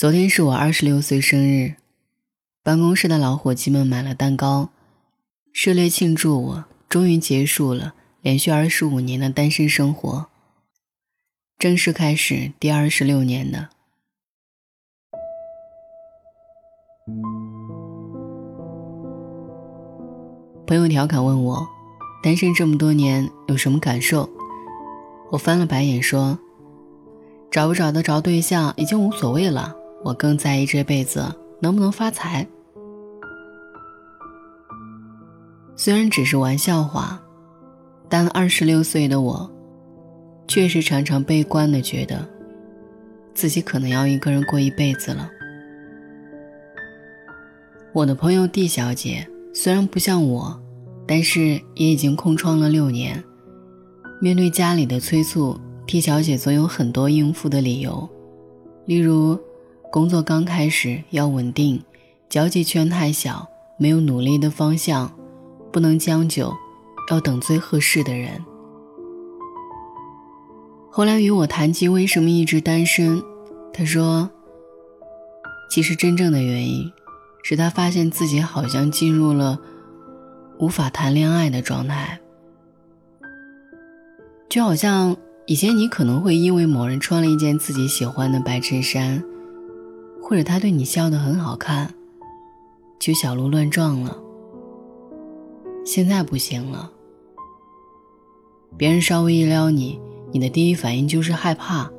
[0.00, 1.74] 昨天是我二十六岁生日，
[2.62, 4.70] 办公室的老伙计们买了蛋糕，
[5.52, 7.92] 热烈庆祝我终于结束了
[8.22, 10.28] 连续二十五年的单身生活，
[11.58, 13.68] 正式开始第二十六年的。
[20.66, 21.68] 朋友调侃问我，
[22.22, 24.30] 单身这么多年有什么感受？
[25.30, 26.38] 我翻了白眼说，
[27.50, 29.76] 找不找得着对象已经无所谓了。
[30.02, 31.22] 我更在意这辈子
[31.60, 32.46] 能不能发财。
[35.76, 37.20] 虽然只是玩笑话，
[38.08, 39.50] 但二十六岁的我，
[40.48, 42.26] 确实常常悲观的觉得，
[43.34, 45.30] 自己可能要一个人过一辈子了。
[47.92, 50.58] 我的朋友 D 小姐虽然不像我，
[51.06, 53.22] 但是也已经空窗了六年。
[54.20, 58.08] 面对家里的催促，D 小姐总有很多应付的理由，
[58.86, 59.38] 例如。
[59.90, 61.82] 工作刚开始要稳定，
[62.28, 65.12] 交际圈太小，没有努力的方向，
[65.72, 66.54] 不能将就，
[67.10, 68.40] 要等最合适的人。
[70.92, 73.20] 后来与我谈及为什么一直单身，
[73.72, 74.30] 他说
[75.68, 76.88] ：“其实真正的原因，
[77.42, 79.58] 是他发现自己好像进入了
[80.60, 82.20] 无法谈恋爱的状态，
[84.48, 89.20] 就好像以前你可能会因为某人穿了一件自己喜欢的白衬衫。”
[90.30, 91.92] 或者他对你笑得很好看，
[93.00, 94.16] 就小鹿乱撞了。
[95.84, 96.92] 现在不行了，
[98.76, 101.90] 别人稍微一撩你，你的第一反应就是害怕。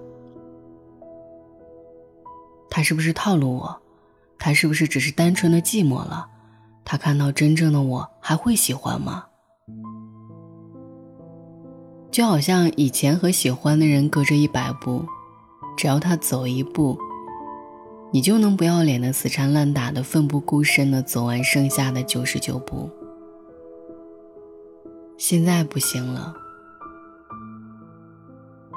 [2.70, 3.82] 他是不是套路我？
[4.40, 6.30] 他是不是只是单纯的寂寞了？
[6.86, 9.26] 他看到真正的我还会喜欢吗？
[12.10, 15.04] 就好像以前和喜欢的人隔着一百步，
[15.76, 16.98] 只要他走一步。
[18.14, 22.90] 你就能不要脸的死缠烂打的奋不顾身的走完剩下的九十九步。
[25.18, 26.34] 现在不行了，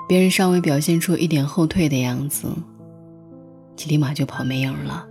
[0.08, 2.47] 别人稍微表现出一点后退的样子，
[3.76, 5.06] 你立马就跑没影了。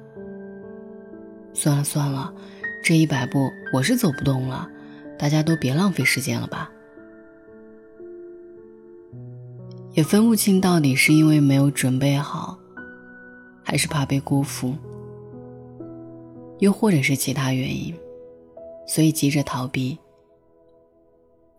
[1.54, 2.34] 算了算了，
[2.84, 4.70] 这一百步我是走不动了，
[5.20, 6.72] 大家都别浪费时间了吧。
[9.92, 12.58] 也分不清到底是因为没有准备好。
[13.64, 14.76] 还是怕被辜负，
[16.60, 17.96] 又或者是其他原因，
[18.86, 19.98] 所以急着逃避。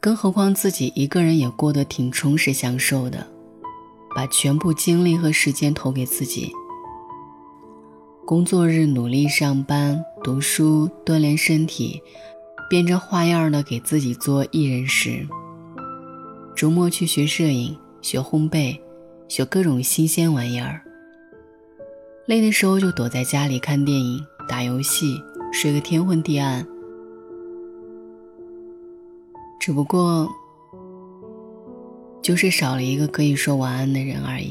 [0.01, 3.27] 更何况自己一个人也过得挺充实、享受的，
[4.15, 6.53] 把全部精力和时间投给自己。
[8.27, 12.03] 工作日努力上班、读书、锻炼身体，
[12.69, 15.27] 变着花样的给自己做艺人食。
[16.55, 18.79] 周末去学摄影、学烘焙、
[19.27, 20.84] 学各种新鲜玩意儿。
[22.27, 24.19] 累的时候就躲在家里看电影、
[24.49, 26.67] 打游戏，睡个天昏地暗。
[29.61, 30.27] 只不过，
[32.23, 34.51] 就是少了一个可以说晚安的人而已。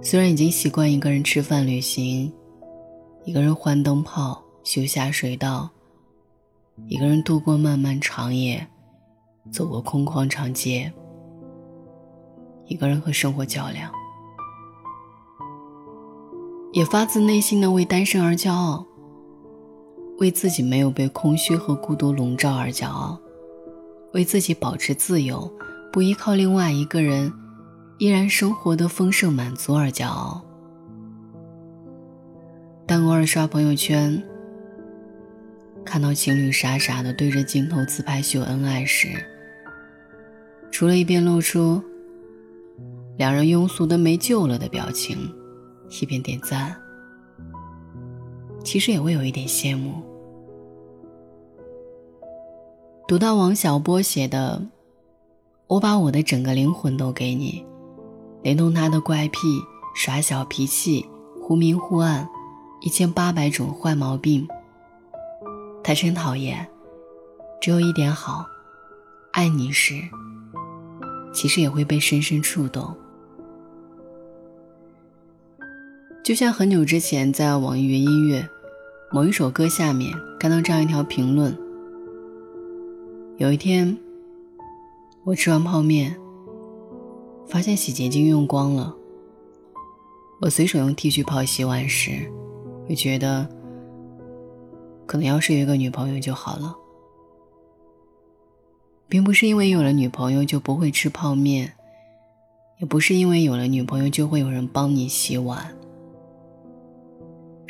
[0.00, 2.32] 虽然已经习惯一个人吃饭、旅行，
[3.24, 5.68] 一个人换灯泡、修下水道，
[6.86, 8.66] 一个人度过漫漫长夜，
[9.50, 10.90] 走过空旷长街，
[12.68, 13.92] 一个人和生活较量。
[16.72, 18.86] 也发自内心的为单身而骄傲，
[20.18, 23.20] 为自己没有被空虚和孤独笼罩而骄傲，
[24.14, 25.52] 为自己保持自由，
[25.92, 27.30] 不依靠另外一个人，
[27.98, 30.42] 依然生活的丰盛满足而骄傲。
[32.86, 34.22] 但偶尔刷朋友圈，
[35.84, 39.08] 看到情侣傻傻的对着镜头自拍秀恩爱时，
[40.70, 41.82] 除了一边露出
[43.18, 45.30] 两人庸俗的没救了的表情。
[46.00, 46.74] 一边点赞，
[48.64, 50.02] 其实也会有一点羡慕。
[53.06, 54.62] 读到王小波写的
[55.68, 57.64] “我把我的整个灵魂都给你”，
[58.42, 59.38] 连同他的怪癖、
[59.94, 61.06] 耍小脾气、
[61.42, 62.26] 忽明忽暗、
[62.80, 64.48] 一千八百种坏毛病，
[65.84, 66.66] 他真讨厌。
[67.60, 68.46] 只有一点好，
[69.32, 69.94] 爱你时，
[71.34, 72.96] 其实也会被深深触动。
[76.22, 78.48] 就像很久之前在网易云音乐
[79.10, 81.56] 某一首歌下面看到这样一条评论：
[83.38, 83.98] 有一天，
[85.24, 86.16] 我吃完泡面，
[87.48, 88.94] 发现洗洁精用光了。
[90.40, 92.30] 我随手用剃须泡洗碗时，
[92.88, 93.48] 会觉得，
[95.06, 96.76] 可能要是有一个女朋友就好了。
[99.08, 101.72] 并不是因为有了女朋友就不会吃泡面，
[102.78, 105.74] 也不是因为有了女朋友就会有人帮你洗碗。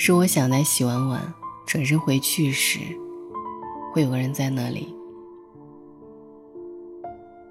[0.05, 1.33] 是我想在洗完碗
[1.65, 2.81] 转身回去时，
[3.93, 4.93] 会有个人在那里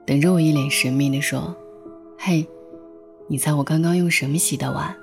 [0.05, 1.55] 等着我，一脸神秘的说
[2.19, 2.45] ：“嘿，
[3.29, 4.93] 你猜我刚刚用什么洗的碗？”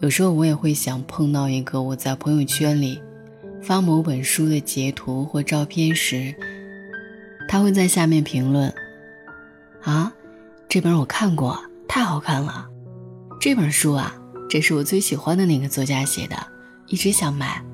[0.00, 3.00] 有时候我也会想碰到一个我在朋友圈里
[3.62, 6.34] 发某本书的截图或照片时，
[7.48, 8.74] 他会在下面评论
[9.82, 10.12] ：“啊，
[10.68, 11.56] 这本我看过，
[11.86, 12.70] 太好看了。”
[13.38, 14.12] 这本书啊，
[14.48, 16.36] 这是我最喜欢的那个作家写的，
[16.88, 17.64] 一直想买。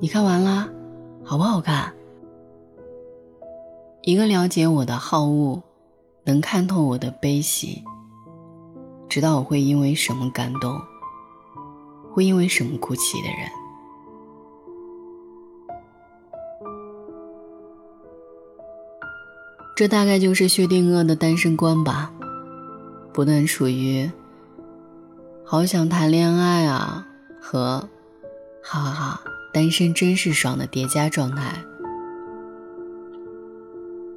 [0.00, 0.68] 你看完了，
[1.22, 1.92] 好不好看？
[4.02, 5.62] 一个了解我的好恶，
[6.24, 7.82] 能看透我的悲喜，
[9.08, 10.80] 知道我会因为什么感动，
[12.12, 13.50] 会因为什么哭泣的人。
[19.76, 22.12] 这大概就是薛定谔的单身观吧，
[23.12, 24.10] 不断处于。
[25.46, 27.06] 好想谈恋爱啊！
[27.38, 27.86] 和，
[28.62, 29.20] 哈哈哈，
[29.52, 31.62] 单身真是爽的叠加状态。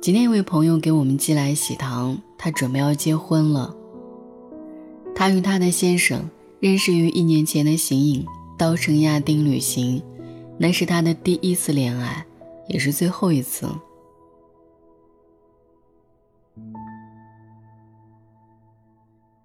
[0.01, 3.75] 今天一位朋友给我们寄来喜糖，他准备要结婚了。
[5.13, 6.29] 他与他的先生
[6.61, 8.25] 认识于一年前的形影
[8.57, 10.01] 稻城亚丁旅行，
[10.57, 12.25] 那是他的第一次恋爱，
[12.69, 13.67] 也是最后一次。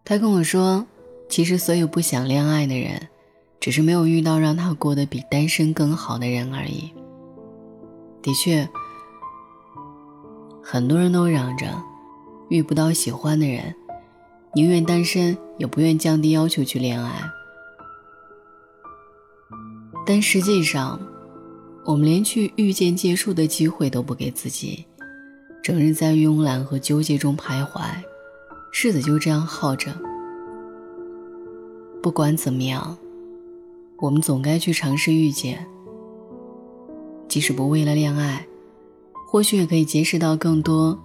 [0.04, 0.86] 他跟我说。
[1.32, 3.08] 其实，所有不想恋爱的人，
[3.58, 6.92] 只是没有遇到让他过得比单身更好的人而已。
[8.20, 8.68] 的确，
[10.62, 11.82] 很多人都嚷着
[12.50, 13.74] 遇不到喜欢的人，
[14.52, 17.10] 宁愿单身也不愿降低要求去恋爱。
[20.04, 21.00] 但实际上，
[21.86, 24.84] 我们连去遇见结束的机会都不给自己，
[25.62, 27.80] 整日在慵懒和纠结中徘徊，
[28.70, 29.90] 日子就这样耗着。
[32.02, 32.98] 不管怎么样，
[33.98, 35.64] 我们总该去尝试遇见。
[37.28, 38.44] 即使不为了恋爱，
[39.28, 40.98] 或许也可以结识到更多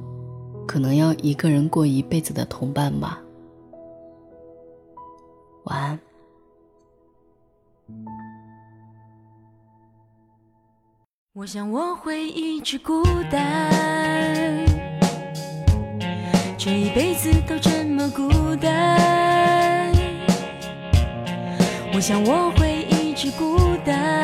[0.66, 3.22] 可能要一个人过一辈子的同伴吧。
[5.66, 6.00] 晚安。
[11.34, 14.66] 我想我会一直孤单，
[16.58, 19.67] 这一辈子都这么孤单。
[21.98, 24.17] 我想我会一直孤单，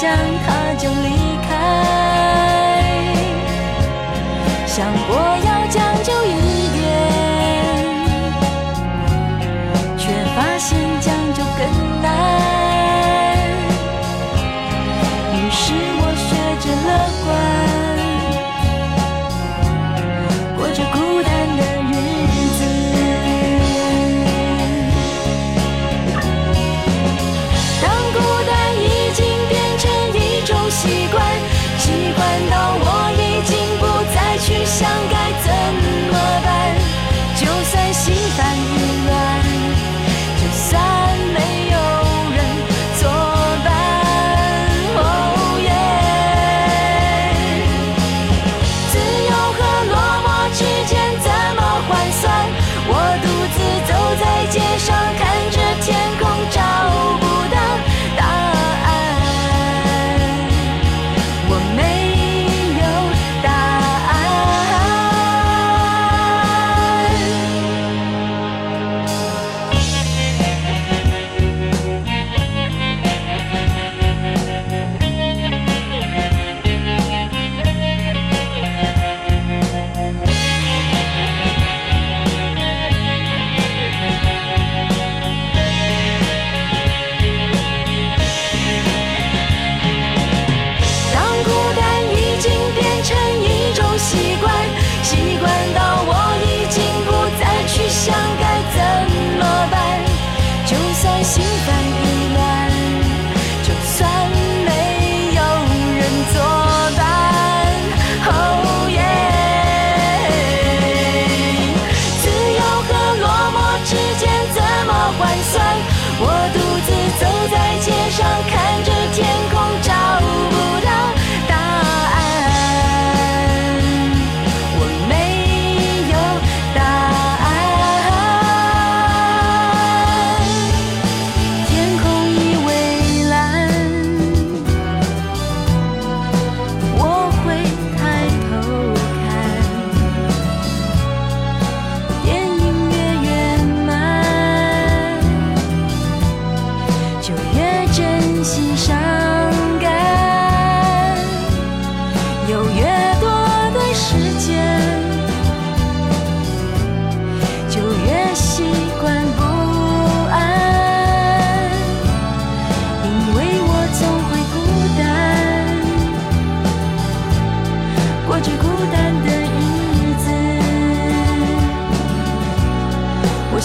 [0.00, 0.08] 想
[0.46, 1.08] 他就离
[1.48, 1.50] 开，
[4.64, 5.57] 想过要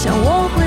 [0.03, 0.62] 想我会